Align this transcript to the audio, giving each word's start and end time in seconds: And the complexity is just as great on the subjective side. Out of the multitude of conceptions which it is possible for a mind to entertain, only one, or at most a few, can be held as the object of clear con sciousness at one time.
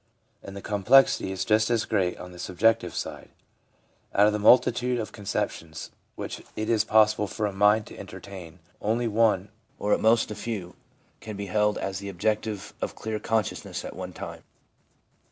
And 0.41 0.55
the 0.57 0.63
complexity 0.63 1.31
is 1.31 1.45
just 1.45 1.69
as 1.69 1.85
great 1.85 2.17
on 2.17 2.31
the 2.31 2.39
subjective 2.39 2.95
side. 2.95 3.29
Out 4.15 4.25
of 4.25 4.33
the 4.33 4.39
multitude 4.39 4.97
of 4.97 5.11
conceptions 5.11 5.91
which 6.15 6.41
it 6.55 6.69
is 6.71 6.83
possible 6.83 7.27
for 7.27 7.45
a 7.45 7.53
mind 7.53 7.85
to 7.85 7.97
entertain, 7.99 8.57
only 8.81 9.07
one, 9.07 9.49
or 9.77 9.93
at 9.93 9.99
most 9.99 10.31
a 10.31 10.35
few, 10.35 10.75
can 11.19 11.37
be 11.37 11.45
held 11.45 11.77
as 11.77 11.99
the 11.99 12.09
object 12.09 12.47
of 12.47 12.73
clear 12.95 13.19
con 13.19 13.43
sciousness 13.43 13.85
at 13.85 13.95
one 13.95 14.11
time. 14.11 14.41